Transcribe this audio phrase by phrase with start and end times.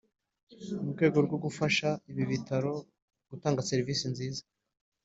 [0.83, 2.73] mu rwego rwo gufasha ibi bitaro
[3.29, 4.43] gutanga serivisi nziza